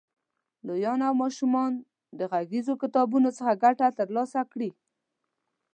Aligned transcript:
لویان 0.67 0.99
او 1.07 1.13
ماشومان 1.23 1.71
د 2.19 2.19
غږیزو 2.31 2.73
کتابونو 2.83 3.29
څخه 3.37 3.59
ګټه 3.63 3.87
تر 3.97 4.07
لاسه 4.15 4.41
کړي. 4.51 4.69